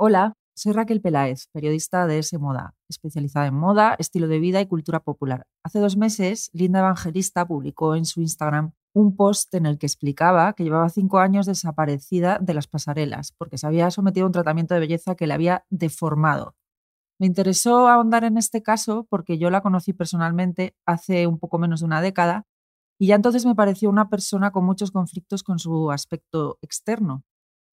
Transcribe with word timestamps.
Hola, 0.00 0.34
soy 0.54 0.74
Raquel 0.74 1.00
Peláez, 1.00 1.48
periodista 1.50 2.06
de 2.06 2.20
S 2.20 2.38
Moda, 2.38 2.76
especializada 2.88 3.48
en 3.48 3.54
moda, 3.54 3.96
estilo 3.98 4.28
de 4.28 4.38
vida 4.38 4.60
y 4.60 4.66
cultura 4.66 5.00
popular. 5.00 5.48
Hace 5.64 5.80
dos 5.80 5.96
meses, 5.96 6.50
Linda 6.52 6.78
Evangelista 6.78 7.48
publicó 7.48 7.96
en 7.96 8.04
su 8.04 8.20
Instagram 8.20 8.70
un 8.94 9.16
post 9.16 9.52
en 9.54 9.66
el 9.66 9.76
que 9.76 9.86
explicaba 9.86 10.52
que 10.52 10.62
llevaba 10.62 10.88
cinco 10.88 11.18
años 11.18 11.46
desaparecida 11.46 12.38
de 12.40 12.54
las 12.54 12.68
pasarelas 12.68 13.32
porque 13.36 13.58
se 13.58 13.66
había 13.66 13.90
sometido 13.90 14.26
a 14.26 14.28
un 14.28 14.32
tratamiento 14.32 14.74
de 14.74 14.78
belleza 14.78 15.16
que 15.16 15.26
le 15.26 15.34
había 15.34 15.64
deformado. 15.68 16.54
Me 17.18 17.26
interesó 17.26 17.88
ahondar 17.88 18.22
en 18.22 18.38
este 18.38 18.62
caso 18.62 19.04
porque 19.10 19.36
yo 19.36 19.50
la 19.50 19.62
conocí 19.62 19.94
personalmente 19.94 20.76
hace 20.86 21.26
un 21.26 21.40
poco 21.40 21.58
menos 21.58 21.80
de 21.80 21.86
una 21.86 22.00
década 22.00 22.46
y 23.00 23.08
ya 23.08 23.16
entonces 23.16 23.44
me 23.44 23.56
pareció 23.56 23.90
una 23.90 24.08
persona 24.08 24.52
con 24.52 24.64
muchos 24.64 24.92
conflictos 24.92 25.42
con 25.42 25.58
su 25.58 25.90
aspecto 25.90 26.56
externo. 26.62 27.24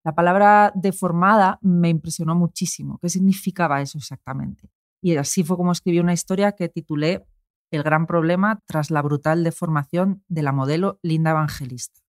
La 0.06 0.14
palabra 0.14 0.72
deformada 0.76 1.58
me 1.64 1.90
impresionó 1.90 2.36
muchísimo. 2.36 3.00
¿Qué 3.02 3.10
significaba 3.10 3.82
eso 3.82 3.98
exactamente? 3.98 4.70
Y 5.02 5.18
así 5.18 5.44
fue 5.44 5.58
como 5.58 5.72
escribí 5.72 6.00
una 6.00 6.14
historia 6.14 6.52
que 6.52 6.70
titulé 6.70 7.26
El 7.72 7.82
gran 7.82 8.06
problema 8.06 8.62
tras 8.68 8.92
la 8.92 9.02
brutal 9.02 9.44
deformación 9.44 10.24
de 10.28 10.44
la 10.44 10.52
modelo 10.52 11.00
Linda 11.02 11.32
Evangelista. 11.32 12.02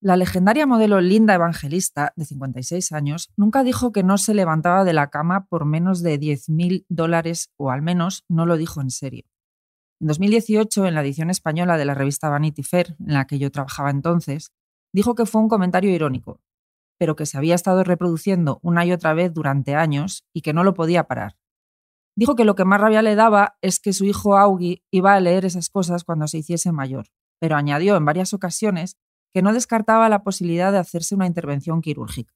La 0.00 0.16
legendaria 0.16 0.66
modelo 0.66 1.00
Linda 1.00 1.34
Evangelista, 1.34 2.12
de 2.16 2.24
56 2.24 2.90
años, 2.90 3.32
nunca 3.36 3.62
dijo 3.62 3.92
que 3.92 4.02
no 4.02 4.18
se 4.18 4.34
levantaba 4.34 4.82
de 4.82 4.94
la 4.94 5.10
cama 5.10 5.46
por 5.46 5.64
menos 5.64 6.02
de 6.02 6.18
10.000 6.18 6.86
dólares, 6.88 7.52
o 7.56 7.70
al 7.70 7.82
menos 7.82 8.24
no 8.28 8.46
lo 8.46 8.56
dijo 8.56 8.80
en 8.80 8.90
serio. 8.90 9.24
En 10.00 10.08
2018, 10.08 10.86
en 10.86 10.94
la 10.94 11.02
edición 11.02 11.30
española 11.30 11.76
de 11.76 11.84
la 11.84 11.94
revista 11.94 12.28
Vanity 12.28 12.64
Fair, 12.64 12.96
en 12.98 13.14
la 13.14 13.28
que 13.28 13.38
yo 13.38 13.52
trabajaba 13.52 13.90
entonces, 13.90 14.52
dijo 14.92 15.14
que 15.14 15.26
fue 15.26 15.40
un 15.40 15.48
comentario 15.48 15.90
irónico, 15.90 16.40
pero 16.98 17.16
que 17.16 17.26
se 17.26 17.38
había 17.38 17.54
estado 17.54 17.84
reproduciendo 17.84 18.58
una 18.62 18.84
y 18.84 18.92
otra 18.92 19.14
vez 19.14 19.32
durante 19.32 19.74
años 19.74 20.24
y 20.34 20.42
que 20.42 20.52
no 20.52 20.64
lo 20.64 20.74
podía 20.74 21.04
parar. 21.04 21.36
Dijo 22.16 22.34
que 22.34 22.44
lo 22.44 22.56
que 22.56 22.64
más 22.64 22.80
rabia 22.80 23.00
le 23.00 23.14
daba 23.14 23.56
es 23.62 23.78
que 23.78 23.92
su 23.92 24.04
hijo 24.04 24.36
Augie 24.36 24.82
iba 24.90 25.14
a 25.14 25.20
leer 25.20 25.44
esas 25.44 25.70
cosas 25.70 26.02
cuando 26.02 26.26
se 26.26 26.38
hiciese 26.38 26.72
mayor, 26.72 27.06
pero 27.38 27.56
añadió 27.56 27.96
en 27.96 28.04
varias 28.04 28.34
ocasiones 28.34 28.96
que 29.32 29.40
no 29.40 29.52
descartaba 29.52 30.08
la 30.08 30.24
posibilidad 30.24 30.72
de 30.72 30.78
hacerse 30.78 31.14
una 31.14 31.26
intervención 31.26 31.80
quirúrgica. 31.80 32.34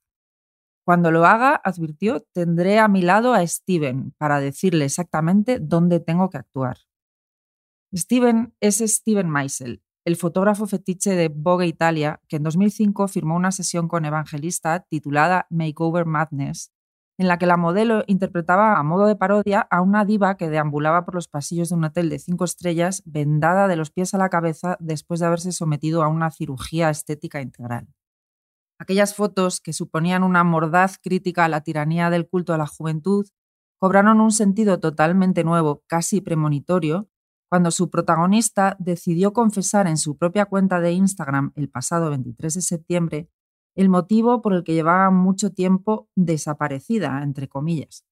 Cuando 0.84 1.10
lo 1.10 1.26
haga, 1.26 1.60
advirtió, 1.64 2.20
tendré 2.32 2.78
a 2.78 2.88
mi 2.88 3.02
lado 3.02 3.34
a 3.34 3.46
Steven 3.46 4.14
para 4.18 4.40
decirle 4.40 4.84
exactamente 4.84 5.58
dónde 5.60 6.00
tengo 6.00 6.30
que 6.30 6.38
actuar. 6.38 6.78
Steven 7.94 8.54
es 8.60 8.78
Steven 8.78 9.28
Meisel, 9.30 9.82
el 10.04 10.16
fotógrafo 10.16 10.66
fetiche 10.66 11.14
de 11.14 11.28
Vogue 11.28 11.66
Italia, 11.66 12.20
que 12.28 12.36
en 12.36 12.42
2005 12.42 13.06
firmó 13.08 13.36
una 13.36 13.52
sesión 13.52 13.88
con 13.88 14.04
Evangelista 14.04 14.80
titulada 14.88 15.46
Makeover 15.50 16.06
Madness, 16.06 16.72
en 17.18 17.28
la 17.28 17.38
que 17.38 17.46
la 17.46 17.56
modelo 17.56 18.02
interpretaba 18.08 18.76
a 18.78 18.82
modo 18.82 19.06
de 19.06 19.14
parodia 19.14 19.60
a 19.60 19.80
una 19.80 20.04
diva 20.04 20.36
que 20.36 20.48
deambulaba 20.48 21.04
por 21.04 21.14
los 21.14 21.28
pasillos 21.28 21.68
de 21.68 21.76
un 21.76 21.84
hotel 21.84 22.08
de 22.08 22.18
cinco 22.18 22.44
estrellas 22.44 23.02
vendada 23.06 23.68
de 23.68 23.76
los 23.76 23.90
pies 23.90 24.12
a 24.14 24.18
la 24.18 24.28
cabeza 24.28 24.76
después 24.80 25.20
de 25.20 25.26
haberse 25.26 25.52
sometido 25.52 26.02
a 26.02 26.08
una 26.08 26.30
cirugía 26.30 26.90
estética 26.90 27.40
integral. 27.40 27.86
Aquellas 28.80 29.14
fotos, 29.14 29.60
que 29.60 29.72
suponían 29.72 30.24
una 30.24 30.42
mordaz 30.42 30.98
crítica 31.00 31.44
a 31.44 31.48
la 31.48 31.60
tiranía 31.60 32.10
del 32.10 32.28
culto 32.28 32.52
a 32.52 32.58
la 32.58 32.66
juventud, 32.66 33.28
cobraron 33.78 34.20
un 34.20 34.32
sentido 34.32 34.80
totalmente 34.80 35.44
nuevo, 35.44 35.84
casi 35.86 36.20
premonitorio, 36.20 37.08
cuando 37.52 37.70
su 37.70 37.90
protagonista 37.90 38.76
decidió 38.78 39.34
confesar 39.34 39.86
en 39.86 39.98
su 39.98 40.16
propia 40.16 40.46
cuenta 40.46 40.80
de 40.80 40.92
Instagram 40.92 41.52
el 41.54 41.68
pasado 41.68 42.08
23 42.08 42.54
de 42.54 42.62
septiembre 42.62 43.28
el 43.74 43.90
motivo 43.90 44.40
por 44.40 44.54
el 44.54 44.64
que 44.64 44.72
llevaba 44.72 45.10
mucho 45.10 45.52
tiempo 45.52 46.08
desaparecida, 46.14 47.22
entre 47.22 47.48
comillas. 47.48 48.06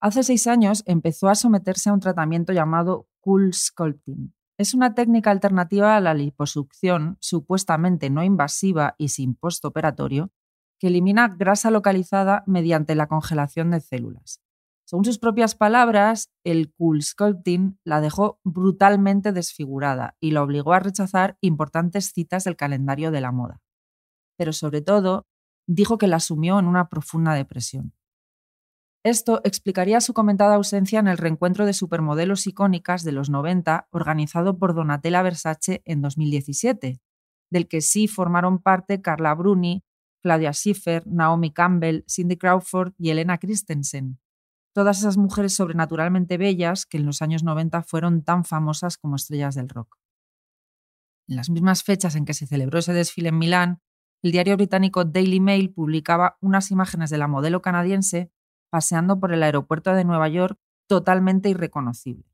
Hace 0.00 0.24
seis 0.24 0.48
años 0.48 0.82
empezó 0.86 1.28
a 1.28 1.36
someterse 1.36 1.88
a 1.88 1.92
un 1.92 2.00
tratamiento 2.00 2.52
llamado 2.52 3.06
Cool 3.20 3.54
Sculpting. 3.54 4.34
Es 4.58 4.74
una 4.74 4.92
técnica 4.92 5.30
alternativa 5.30 5.94
a 5.94 6.00
la 6.00 6.12
liposucción, 6.12 7.16
supuestamente 7.20 8.10
no 8.10 8.24
invasiva 8.24 8.96
y 8.98 9.10
sin 9.10 9.36
postoperatorio, 9.36 10.32
que 10.80 10.88
elimina 10.88 11.28
grasa 11.28 11.70
localizada 11.70 12.42
mediante 12.48 12.96
la 12.96 13.06
congelación 13.06 13.70
de 13.70 13.80
células. 13.80 14.43
Según 14.86 15.06
sus 15.06 15.18
propias 15.18 15.54
palabras, 15.54 16.30
el 16.44 16.70
cool 16.74 17.02
sculpting 17.02 17.78
la 17.84 18.02
dejó 18.02 18.38
brutalmente 18.44 19.32
desfigurada 19.32 20.16
y 20.20 20.32
la 20.32 20.42
obligó 20.42 20.74
a 20.74 20.80
rechazar 20.80 21.38
importantes 21.40 22.12
citas 22.12 22.44
del 22.44 22.56
calendario 22.56 23.10
de 23.10 23.22
la 23.22 23.32
moda. 23.32 23.62
Pero 24.36 24.52
sobre 24.52 24.82
todo, 24.82 25.26
dijo 25.66 25.96
que 25.96 26.06
la 26.06 26.20
sumió 26.20 26.58
en 26.58 26.66
una 26.66 26.90
profunda 26.90 27.32
depresión. 27.32 27.94
Esto 29.04 29.40
explicaría 29.44 30.00
su 30.00 30.12
comentada 30.14 30.54
ausencia 30.54 30.98
en 30.98 31.08
el 31.08 31.18
reencuentro 31.18 31.66
de 31.66 31.74
supermodelos 31.74 32.46
icónicas 32.46 33.04
de 33.04 33.12
los 33.12 33.30
90 33.30 33.88
organizado 33.90 34.58
por 34.58 34.74
Donatella 34.74 35.22
Versace 35.22 35.82
en 35.84 36.02
2017, 36.02 37.00
del 37.50 37.68
que 37.68 37.80
sí 37.80 38.08
formaron 38.08 38.60
parte 38.60 39.00
Carla 39.00 39.34
Bruni, 39.34 39.82
Claudia 40.22 40.52
Schiffer, 40.52 41.06
Naomi 41.06 41.52
Campbell, 41.52 42.04
Cindy 42.08 42.36
Crawford 42.36 42.94
y 42.98 43.10
Elena 43.10 43.36
Christensen, 43.36 44.18
todas 44.74 44.98
esas 44.98 45.16
mujeres 45.16 45.54
sobrenaturalmente 45.54 46.36
bellas 46.36 46.84
que 46.84 46.98
en 46.98 47.06
los 47.06 47.22
años 47.22 47.42
90 47.44 47.82
fueron 47.84 48.22
tan 48.22 48.44
famosas 48.44 48.98
como 48.98 49.16
estrellas 49.16 49.54
del 49.54 49.68
rock. 49.68 49.96
En 51.28 51.36
las 51.36 51.48
mismas 51.48 51.84
fechas 51.84 52.16
en 52.16 52.24
que 52.24 52.34
se 52.34 52.46
celebró 52.46 52.80
ese 52.80 52.92
desfile 52.92 53.30
en 53.30 53.38
Milán, 53.38 53.82
el 54.22 54.32
diario 54.32 54.56
británico 54.56 55.04
Daily 55.04 55.40
Mail 55.40 55.72
publicaba 55.72 56.36
unas 56.40 56.70
imágenes 56.70 57.10
de 57.10 57.18
la 57.18 57.28
modelo 57.28 57.62
canadiense 57.62 58.30
paseando 58.68 59.20
por 59.20 59.32
el 59.32 59.42
aeropuerto 59.42 59.94
de 59.94 60.04
Nueva 60.04 60.28
York 60.28 60.58
totalmente 60.88 61.48
irreconocible. 61.48 62.24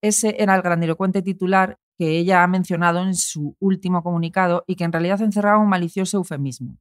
Ese 0.00 0.36
era 0.38 0.54
el 0.54 0.62
grandilocuente 0.62 1.22
titular 1.22 1.78
que 1.98 2.18
ella 2.18 2.42
ha 2.42 2.46
mencionado 2.46 3.00
en 3.00 3.14
su 3.14 3.56
último 3.58 4.02
comunicado 4.02 4.64
y 4.66 4.76
que 4.76 4.84
en 4.84 4.92
realidad 4.92 5.20
encerraba 5.20 5.58
un 5.58 5.68
malicioso 5.68 6.16
eufemismo. 6.16 6.78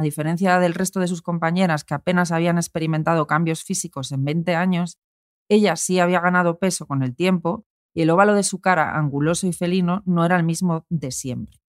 A 0.00 0.02
diferencia 0.02 0.58
del 0.60 0.72
resto 0.72 0.98
de 0.98 1.08
sus 1.08 1.20
compañeras 1.20 1.84
que 1.84 1.92
apenas 1.92 2.32
habían 2.32 2.56
experimentado 2.56 3.26
cambios 3.26 3.64
físicos 3.64 4.12
en 4.12 4.24
20 4.24 4.54
años, 4.54 4.98
ella 5.46 5.76
sí 5.76 6.00
había 6.00 6.20
ganado 6.20 6.58
peso 6.58 6.86
con 6.86 7.02
el 7.02 7.14
tiempo 7.14 7.66
y 7.94 8.00
el 8.00 8.08
óvalo 8.08 8.34
de 8.34 8.42
su 8.42 8.62
cara, 8.62 8.96
anguloso 8.96 9.46
y 9.46 9.52
felino, 9.52 10.02
no 10.06 10.24
era 10.24 10.38
el 10.38 10.44
mismo 10.44 10.86
de 10.88 11.10
siempre. 11.10 11.60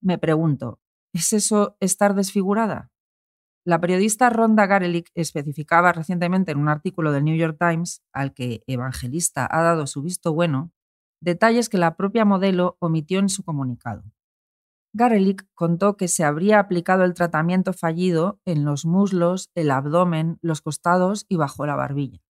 Me 0.00 0.16
pregunto, 0.16 0.78
¿es 1.12 1.32
eso 1.32 1.76
estar 1.80 2.14
desfigurada? 2.14 2.92
La 3.64 3.80
periodista 3.80 4.30
Rhonda 4.30 4.66
Garelick 4.66 5.10
especificaba 5.16 5.92
recientemente 5.92 6.52
en 6.52 6.58
un 6.58 6.68
artículo 6.68 7.10
del 7.10 7.24
New 7.24 7.36
York 7.36 7.56
Times, 7.58 8.00
al 8.12 8.32
que 8.32 8.62
Evangelista 8.68 9.48
ha 9.50 9.60
dado 9.62 9.88
su 9.88 10.02
visto 10.02 10.32
bueno, 10.32 10.70
detalles 11.20 11.68
que 11.68 11.78
la 11.78 11.96
propia 11.96 12.24
modelo 12.24 12.76
omitió 12.78 13.18
en 13.18 13.28
su 13.28 13.42
comunicado. 13.42 14.04
Garelick 14.96 15.46
contó 15.52 15.98
que 15.98 16.08
se 16.08 16.24
habría 16.24 16.58
aplicado 16.58 17.04
el 17.04 17.12
tratamiento 17.12 17.74
fallido 17.74 18.40
en 18.46 18.64
los 18.64 18.86
muslos, 18.86 19.50
el 19.54 19.70
abdomen, 19.70 20.38
los 20.40 20.62
costados 20.62 21.26
y 21.28 21.36
bajo 21.36 21.66
la 21.66 21.76
barbilla. 21.76 22.22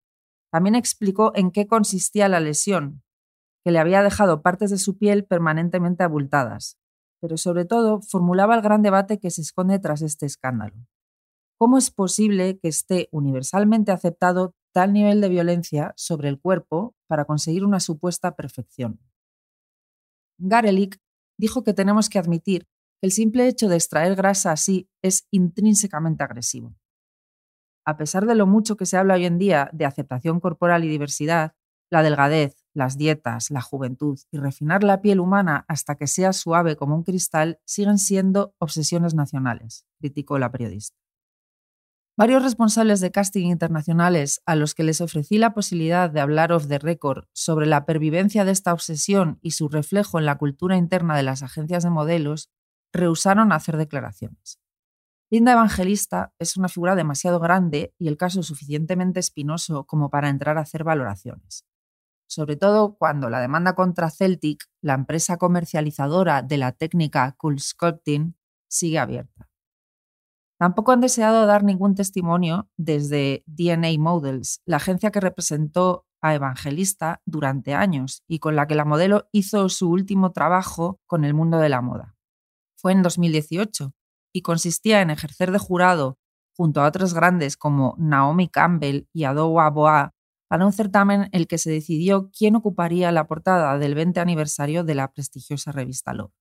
También 0.51 0.75
explicó 0.75 1.31
en 1.37 1.53
qué 1.53 1.69
consistía 1.69 2.29
la 2.29 2.41
lesión, 2.41 3.05
que 3.65 3.71
le 3.71 3.79
había 3.79 4.03
dejado 4.03 4.43
partes 4.43 4.71
de 4.71 4.79
su 4.79 4.99
piel 4.99 5.25
permanentemente 5.25 6.03
abultadas, 6.03 6.77
pero 7.21 7.37
sobre 7.37 7.67
todo 7.67 8.01
formulaba 8.03 8.57
el 8.57 8.63
gran 8.63 8.83
debate 8.83 9.21
que 9.21 9.31
se 9.31 9.43
esconde 9.43 9.79
tras 9.79 10.03
este 10.03 10.27
escándalo. 10.27 10.75
¿Cómo 11.59 11.79
es 11.79 11.93
posible 11.93 12.59
que 12.59 12.67
esté 12.67 13.09
universalmente 13.13 13.93
aceptado 13.93 14.57
tal 14.73 14.93
nivel 14.93 15.21
de 15.21 15.29
violencia 15.29 15.95
sobre 15.97 16.29
el 16.29 16.41
cuerpo 16.41 16.97
para 17.07 17.27
conseguir 17.27 17.65
una 17.65 17.79
supuesta 17.79 18.35
perfección? 18.35 18.99
Garelick 20.39 21.01
dijo 21.39 21.65
que 21.65 21.75
tenemos 21.75 22.09
que 22.09 22.19
admitir 22.19 22.67
que 23.01 23.07
el 23.07 23.13
simple 23.13 23.47
hecho 23.47 23.69
de 23.69 23.77
extraer 23.77 24.15
grasa 24.15 24.53
así 24.53 24.89
es 25.03 25.27
intrínsecamente 25.31 26.25
agresivo. 26.25 26.75
A 27.85 27.97
pesar 27.97 28.27
de 28.27 28.35
lo 28.35 28.47
mucho 28.47 28.77
que 28.77 28.87
se 28.87 28.97
habla 28.97 29.15
hoy 29.15 29.27
en 29.27 29.39
día 29.39 29.71
de 29.73 29.85
aceptación 29.85 30.41
corporal 30.41 30.85
y 30.85 30.89
diversidad, 30.89 31.55
la 31.89 32.03
delgadez, 32.03 32.57
las 32.75 32.99
dietas, 32.99 33.51
la 33.51 33.63
juventud 33.63 34.19
y 34.33 34.39
refinar 34.39 34.83
la 34.83 35.01
piel 35.01 35.21
humana 35.21 35.65
hasta 35.69 35.95
que 35.95 36.07
sea 36.07 36.33
suave 36.33 36.77
como 36.77 36.97
un 36.97 37.05
cristal 37.05 37.61
siguen 37.65 37.99
siendo 37.99 38.55
obsesiones 38.59 39.15
nacionales, 39.15 39.87
criticó 39.99 40.39
la 40.39 40.51
periodista. 40.51 41.06
Varios 42.19 42.43
responsables 42.43 43.01
de 43.01 43.11
casting 43.11 43.49
internacionales 43.49 44.41
a 44.47 44.57
los 44.57 44.75
que 44.75 44.85
les 44.85 45.03
ofrecí 45.03 45.37
la 45.37 45.53
posibilidad 45.53 46.09
de 46.09 46.21
hablar 46.21 46.51
off 46.51 46.67
the 46.67 46.79
record 46.79 47.27
sobre 47.35 47.67
la 47.67 47.85
pervivencia 47.85 48.47
de 48.47 48.53
esta 48.53 48.73
obsesión 48.73 49.39
y 49.43 49.51
su 49.51 49.69
reflejo 49.69 50.19
en 50.19 50.25
la 50.25 50.39
cultura 50.39 50.79
interna 50.79 51.15
de 51.15 51.23
las 51.23 51.43
agencias 51.43 51.85
de 51.85 51.91
modelos 51.91 52.51
rehusaron 52.91 53.53
hacer 53.53 53.77
declaraciones. 53.77 54.59
Linda 55.29 55.53
Evangelista 55.53 56.33
es 56.39 56.57
una 56.57 56.71
figura 56.71 56.95
demasiado 56.95 57.39
grande 57.39 57.95
y 57.99 58.09
el 58.09 58.17
caso 58.17 58.43
suficientemente 58.43 59.21
espinoso 59.21 59.85
como 59.85 60.09
para 60.09 60.31
entrar 60.31 60.57
a 60.57 60.63
hacer 60.63 60.85
valoraciones. 60.85 61.67
Sobre 62.27 62.57
todo 62.57 62.97
cuando 62.97 63.29
la 63.29 63.41
demanda 63.41 63.75
contra 63.75 64.09
Celtic, 64.11 64.65
la 64.81 64.95
empresa 64.95 65.37
comercializadora 65.37 66.41
de 66.41 66.57
la 66.57 66.73
técnica 66.73 67.35
Cool 67.37 67.61
Sculpting, 67.61 68.39
sigue 68.69 68.99
abierta. 68.99 69.51
Tampoco 70.59 70.93
han 70.93 71.01
deseado 71.01 71.45
dar 71.45 71.65
ningún 71.65 71.95
testimonio 71.95 72.69
desde 72.77 73.45
DNA 73.47 73.99
Models, 73.99 74.63
la 74.65 74.79
agencia 74.79 75.11
que 75.11 75.21
representó 75.21 76.07
a 76.23 76.35
Evangelista 76.35 77.21
durante 77.27 77.75
años 77.75 78.23
y 78.27 78.39
con 78.39 78.57
la 78.57 78.67
que 78.67 78.75
la 78.75 78.87
modelo 78.87 79.29
hizo 79.33 79.69
su 79.69 79.91
último 79.91 80.33
trabajo 80.33 80.99
con 81.07 81.25
el 81.25 81.35
mundo 81.35 81.59
de 81.59 81.69
la 81.69 81.83
moda. 81.83 82.17
Fue 82.77 82.93
en 82.93 83.03
2018 83.03 83.93
y 84.33 84.43
consistía 84.43 85.03
en 85.03 85.11
ejercer 85.11 85.53
de 85.53 85.59
jurado 85.59 86.19
junto 86.57 86.81
a 86.81 86.87
otros 86.87 87.13
grandes 87.13 87.57
como 87.57 87.95
Naomi 87.99 88.49
Campbell 88.49 89.09
y 89.13 89.25
Adowa 89.25 89.69
Boa 89.71 90.15
para 90.49 90.65
un 90.65 90.73
certamen 90.73 91.23
en 91.23 91.29
el 91.33 91.47
que 91.47 91.59
se 91.59 91.71
decidió 91.71 92.31
quién 92.31 92.57
ocuparía 92.57 93.13
la 93.13 93.27
portada 93.27 93.79
del 93.79 93.95
20 93.95 94.21
aniversario 94.21 94.85
de 94.85 94.95
la 94.95 95.13
prestigiosa 95.13 95.73
revista 95.73 96.15
Love. 96.15 96.33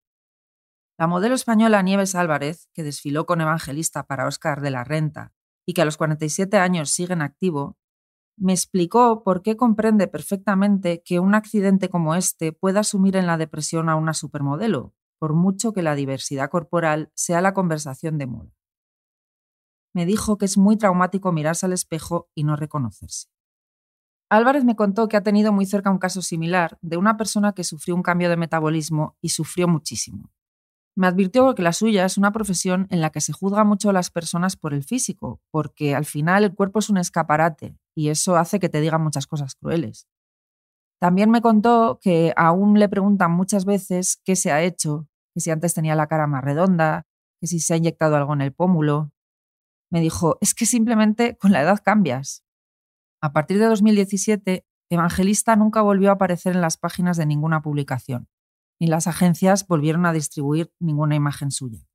La 0.98 1.08
modelo 1.08 1.36
española 1.36 1.82
Nieves 1.82 2.16
Álvarez, 2.16 2.70
que 2.74 2.82
desfiló 2.82 3.26
con 3.26 3.42
Evangelista 3.42 4.08
para 4.08 4.28
Oscar 4.28 4.62
de 4.62 4.72
la 4.72 4.86
Renta 4.86 5.34
y 5.66 5.74
que 5.74 5.82
a 5.82 5.86
los 5.86 5.98
47 5.98 6.58
años 6.58 6.90
sigue 6.90 7.12
en 7.12 7.22
activo, 7.22 7.78
me 8.38 8.54
explicó 8.54 9.22
por 9.22 9.42
qué 9.42 9.58
comprende 9.58 10.08
perfectamente 10.08 11.02
que 11.04 11.20
un 11.20 11.36
accidente 11.36 11.90
como 11.90 12.16
este 12.16 12.54
pueda 12.54 12.84
sumir 12.84 13.18
en 13.18 13.28
la 13.28 13.38
depresión 13.38 13.90
a 13.90 13.96
una 13.98 14.14
supermodelo, 14.14 14.94
por 15.20 15.34
mucho 15.34 15.74
que 15.74 15.82
la 15.82 15.96
diversidad 15.96 16.50
corporal 16.50 17.12
sea 17.14 17.42
la 17.42 17.54
conversación 17.54 18.18
de 18.18 18.28
moda. 18.28 18.56
Me 19.94 20.06
dijo 20.06 20.38
que 20.38 20.46
es 20.46 20.58
muy 20.58 20.78
traumático 20.78 21.34
mirarse 21.34 21.66
al 21.66 21.74
espejo 21.74 22.30
y 22.36 22.46
no 22.46 22.56
reconocerse. 22.56 23.28
Álvarez 24.30 24.64
me 24.64 24.78
contó 24.78 25.10
que 25.10 25.18
ha 25.18 25.24
tenido 25.24 25.52
muy 25.52 25.66
cerca 25.66 25.92
un 25.92 26.00
caso 26.00 26.22
similar 26.22 26.78
de 26.82 26.96
una 26.96 27.18
persona 27.18 27.52
que 27.52 27.66
sufrió 27.66 27.96
un 27.96 28.02
cambio 28.02 28.30
de 28.30 28.38
metabolismo 28.38 29.18
y 29.22 29.30
sufrió 29.30 29.68
muchísimo. 29.68 30.35
Me 30.98 31.08
advirtió 31.08 31.54
que 31.56 31.62
la 31.62 31.74
suya 31.74 32.06
es 32.06 32.18
una 32.18 32.32
profesión 32.32 32.88
en 32.90 33.02
la 33.02 33.10
que 33.10 33.20
se 33.20 33.34
juzga 33.34 33.66
mucho 33.66 33.90
a 33.90 33.94
las 33.94 34.12
personas 34.12 34.56
por 34.56 34.74
el 34.74 34.84
físico, 34.84 35.42
porque 35.52 35.94
al 35.94 36.06
final 36.06 36.46
el 36.46 36.56
cuerpo 36.56 36.80
es 36.80 36.90
un 36.90 36.98
escaparate 36.98 37.78
y 37.94 38.08
eso 38.10 38.38
hace 38.38 38.62
que 38.62 38.70
te 38.70 38.80
digan 38.80 39.04
muchas 39.04 39.28
cosas 39.28 39.56
crueles. 39.56 40.08
También 41.02 41.30
me 41.30 41.42
contó 41.42 42.00
que 42.02 42.34
aún 42.38 42.80
le 42.80 42.88
preguntan 42.88 43.32
muchas 43.32 43.66
veces 43.66 44.22
qué 44.24 44.38
se 44.38 44.54
ha 44.54 44.64
hecho, 44.64 45.10
que 45.34 45.42
si 45.42 45.52
antes 45.52 45.74
tenía 45.74 45.96
la 45.96 46.08
cara 46.08 46.28
más 46.28 46.46
redonda, 46.46 47.06
que 47.42 47.48
si 47.48 47.60
se 47.60 47.74
ha 47.74 47.78
inyectado 47.78 48.16
algo 48.16 48.34
en 48.34 48.42
el 48.42 48.54
pómulo. 48.54 49.12
Me 49.92 50.00
dijo, 50.00 50.38
es 50.40 50.54
que 50.54 50.66
simplemente 50.66 51.36
con 51.38 51.52
la 51.52 51.62
edad 51.62 51.82
cambias. 51.84 52.46
A 53.22 53.34
partir 53.34 53.60
de 53.60 53.66
2017, 53.66 54.66
Evangelista 54.90 55.58
nunca 55.58 55.82
volvió 55.82 56.10
a 56.10 56.14
aparecer 56.14 56.56
en 56.56 56.62
las 56.62 56.78
páginas 56.78 57.18
de 57.18 57.26
ninguna 57.26 57.62
publicación 57.62 58.30
ni 58.80 58.88
las 58.88 59.08
agencias 59.08 59.68
volvieron 59.68 60.06
a 60.06 60.14
distribuir 60.14 60.72
ninguna 60.80 61.16
imagen 61.16 61.52
suya. 61.52 61.88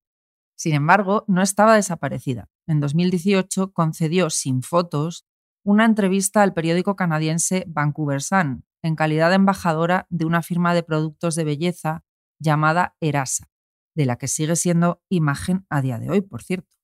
Sin 0.57 0.75
embargo, 0.75 1.25
no 1.27 1.43
estaba 1.43 1.75
desaparecida. 1.75 2.49
En 2.67 2.81
2018 2.81 3.73
concedió 3.73 4.31
sin 4.31 4.63
fotos 4.63 5.27
una 5.65 5.85
entrevista 5.85 6.43
al 6.43 6.55
periódico 6.55 6.97
canadiense 6.97 7.65
Vancouver 7.69 8.23
Sun, 8.23 8.65
en 8.83 8.97
calidad 8.97 9.31
de 9.31 9.37
embajadora 9.37 10.07
de 10.11 10.25
una 10.25 10.43
firma 10.43 10.75
de 10.75 10.83
productos 10.83 11.35
de 11.35 11.45
belleza 11.45 12.05
llamada 12.39 12.97
Erasa, 13.01 13.51
de 13.95 14.07
la 14.07 14.17
que 14.17 14.29
sigue 14.29 14.57
siendo 14.57 15.03
imagen 15.09 15.67
a 15.69 15.83
día 15.83 15.99
de 15.99 16.11
hoy, 16.11 16.21
por 16.23 16.43
cierto. 16.43 16.77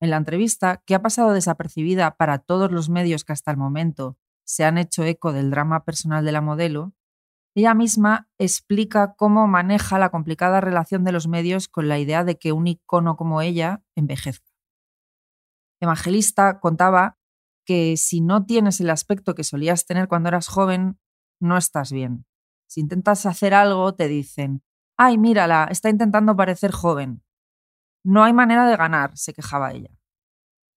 En 0.00 0.10
la 0.10 0.16
entrevista, 0.16 0.82
que 0.86 0.94
ha 0.94 1.02
pasado 1.02 1.32
desapercibida 1.32 2.16
para 2.16 2.38
todos 2.38 2.70
los 2.70 2.88
medios 2.88 3.24
que 3.24 3.32
hasta 3.32 3.50
el 3.50 3.56
momento 3.56 4.16
se 4.44 4.64
han 4.64 4.78
hecho 4.78 5.04
eco 5.04 5.32
del 5.32 5.50
drama 5.50 5.84
personal 5.84 6.24
de 6.24 6.32
la 6.32 6.40
modelo, 6.40 6.94
ella 7.58 7.74
misma 7.74 8.28
explica 8.38 9.16
cómo 9.16 9.48
maneja 9.48 9.98
la 9.98 10.10
complicada 10.10 10.60
relación 10.60 11.02
de 11.02 11.10
los 11.10 11.26
medios 11.26 11.66
con 11.66 11.88
la 11.88 11.98
idea 11.98 12.22
de 12.22 12.38
que 12.38 12.52
un 12.52 12.68
icono 12.68 13.16
como 13.16 13.42
ella 13.42 13.82
envejezca. 13.96 14.52
Evangelista 15.80 16.60
contaba 16.60 17.18
que 17.66 17.96
si 17.96 18.20
no 18.20 18.46
tienes 18.46 18.80
el 18.80 18.90
aspecto 18.90 19.34
que 19.34 19.42
solías 19.42 19.86
tener 19.86 20.06
cuando 20.06 20.28
eras 20.28 20.46
joven, 20.46 21.00
no 21.40 21.56
estás 21.56 21.90
bien. 21.90 22.26
Si 22.68 22.80
intentas 22.80 23.26
hacer 23.26 23.54
algo, 23.54 23.92
te 23.92 24.06
dicen, 24.06 24.62
ay, 24.96 25.18
mírala, 25.18 25.66
está 25.68 25.90
intentando 25.90 26.36
parecer 26.36 26.70
joven. 26.70 27.24
No 28.04 28.22
hay 28.22 28.34
manera 28.34 28.68
de 28.68 28.76
ganar, 28.76 29.16
se 29.16 29.32
quejaba 29.32 29.72
ella. 29.72 29.97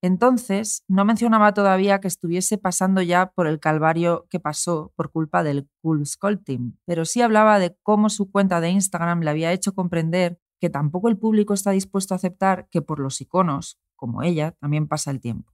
Entonces, 0.03 0.83
no 0.87 1.05
mencionaba 1.05 1.53
todavía 1.53 1.99
que 1.99 2.07
estuviese 2.07 2.57
pasando 2.57 3.03
ya 3.03 3.31
por 3.31 3.45
el 3.45 3.59
calvario 3.59 4.25
que 4.29 4.39
pasó 4.39 4.91
por 4.95 5.11
culpa 5.11 5.43
del 5.43 5.69
Cool 5.81 6.05
Sculpting, 6.07 6.79
pero 6.85 7.05
sí 7.05 7.21
hablaba 7.21 7.59
de 7.59 7.77
cómo 7.83 8.09
su 8.09 8.31
cuenta 8.31 8.61
de 8.61 8.69
Instagram 8.71 9.21
le 9.21 9.29
había 9.29 9.51
hecho 9.51 9.75
comprender 9.75 10.39
que 10.59 10.71
tampoco 10.71 11.07
el 11.07 11.19
público 11.19 11.53
está 11.53 11.71
dispuesto 11.71 12.13
a 12.13 12.17
aceptar 12.17 12.67
que 12.69 12.81
por 12.81 12.99
los 12.99 13.21
iconos, 13.21 13.79
como 13.95 14.23
ella, 14.23 14.53
también 14.59 14.87
pasa 14.87 15.11
el 15.11 15.21
tiempo. 15.21 15.53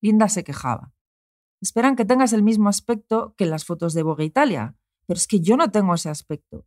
Linda 0.00 0.28
se 0.28 0.42
quejaba. 0.42 0.92
Esperan 1.60 1.96
que 1.96 2.04
tengas 2.04 2.32
el 2.32 2.42
mismo 2.42 2.68
aspecto 2.68 3.34
que 3.36 3.44
en 3.44 3.50
las 3.50 3.64
fotos 3.64 3.94
de 3.94 4.02
Vogue 4.02 4.24
Italia, 4.24 4.76
pero 5.06 5.16
es 5.16 5.26
que 5.26 5.40
yo 5.40 5.56
no 5.56 5.70
tengo 5.70 5.94
ese 5.94 6.10
aspecto. 6.10 6.66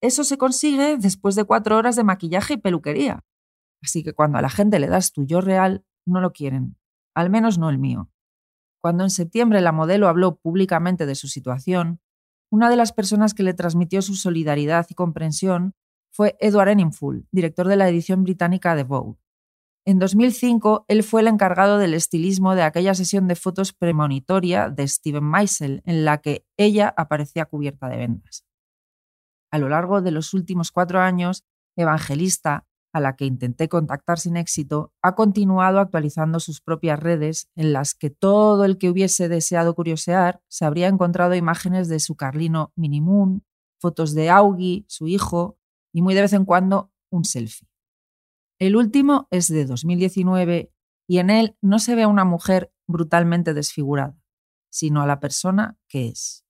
Eso 0.00 0.24
se 0.24 0.38
consigue 0.38 0.96
después 0.96 1.34
de 1.34 1.44
cuatro 1.44 1.76
horas 1.76 1.94
de 1.94 2.04
maquillaje 2.04 2.54
y 2.54 2.56
peluquería. 2.56 3.24
Así 3.82 4.02
que 4.02 4.14
cuando 4.14 4.38
a 4.38 4.42
la 4.42 4.50
gente 4.50 4.78
le 4.78 4.88
das 4.88 5.12
tu 5.12 5.24
yo 5.24 5.40
real, 5.40 5.84
no 6.06 6.20
lo 6.20 6.32
quieren, 6.32 6.76
al 7.14 7.30
menos 7.30 7.58
no 7.58 7.70
el 7.70 7.78
mío. 7.78 8.10
Cuando 8.80 9.04
en 9.04 9.10
septiembre 9.10 9.60
la 9.60 9.72
modelo 9.72 10.08
habló 10.08 10.36
públicamente 10.36 11.06
de 11.06 11.14
su 11.14 11.28
situación, 11.28 12.00
una 12.50 12.68
de 12.68 12.76
las 12.76 12.92
personas 12.92 13.32
que 13.32 13.42
le 13.42 13.54
transmitió 13.54 14.02
su 14.02 14.14
solidaridad 14.14 14.86
y 14.88 14.94
comprensión 14.94 15.74
fue 16.12 16.36
Edward 16.40 16.68
Enninful, 16.68 17.26
director 17.30 17.68
de 17.68 17.76
la 17.76 17.88
edición 17.88 18.24
británica 18.24 18.74
de 18.74 18.84
Vogue. 18.84 19.18
En 19.84 19.98
2005, 19.98 20.84
él 20.86 21.02
fue 21.02 21.22
el 21.22 21.28
encargado 21.28 21.78
del 21.78 21.94
estilismo 21.94 22.54
de 22.54 22.62
aquella 22.62 22.94
sesión 22.94 23.26
de 23.26 23.34
fotos 23.34 23.72
premonitoria 23.72 24.68
de 24.68 24.86
Steven 24.86 25.28
Meisel, 25.28 25.82
en 25.86 26.04
la 26.04 26.18
que 26.18 26.46
ella 26.56 26.92
aparecía 26.96 27.46
cubierta 27.46 27.88
de 27.88 27.96
vendas. 27.96 28.44
A 29.50 29.58
lo 29.58 29.68
largo 29.68 30.00
de 30.00 30.12
los 30.12 30.34
últimos 30.34 30.70
cuatro 30.70 31.00
años, 31.00 31.44
Evangelista 31.76 32.66
a 32.92 33.00
la 33.00 33.16
que 33.16 33.24
intenté 33.24 33.68
contactar 33.68 34.18
sin 34.18 34.36
éxito, 34.36 34.92
ha 35.02 35.14
continuado 35.14 35.80
actualizando 35.80 36.40
sus 36.40 36.60
propias 36.60 37.00
redes 37.00 37.50
en 37.56 37.72
las 37.72 37.94
que 37.94 38.10
todo 38.10 38.64
el 38.64 38.78
que 38.78 38.90
hubiese 38.90 39.28
deseado 39.28 39.74
curiosear 39.74 40.42
se 40.48 40.64
habría 40.64 40.88
encontrado 40.88 41.34
imágenes 41.34 41.88
de 41.88 42.00
su 42.00 42.16
carlino 42.16 42.72
Minimoon, 42.76 43.44
fotos 43.80 44.14
de 44.14 44.30
Augie, 44.30 44.84
su 44.88 45.08
hijo, 45.08 45.58
y 45.92 46.02
muy 46.02 46.14
de 46.14 46.22
vez 46.22 46.32
en 46.32 46.44
cuando 46.44 46.92
un 47.10 47.24
selfie. 47.24 47.68
El 48.58 48.76
último 48.76 49.26
es 49.30 49.48
de 49.48 49.66
2019 49.66 50.72
y 51.08 51.18
en 51.18 51.30
él 51.30 51.56
no 51.60 51.78
se 51.78 51.94
ve 51.94 52.04
a 52.04 52.08
una 52.08 52.24
mujer 52.24 52.72
brutalmente 52.86 53.54
desfigurada, 53.54 54.16
sino 54.70 55.02
a 55.02 55.06
la 55.06 55.18
persona 55.18 55.76
que 55.88 56.08
es, 56.08 56.41